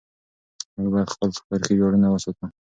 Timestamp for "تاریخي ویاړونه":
1.37-2.07